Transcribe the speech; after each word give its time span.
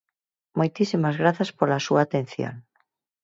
Moitísimas 0.59 1.15
grazas 1.21 1.49
pola 1.57 1.83
súa 1.87 2.01
atención. 2.03 2.55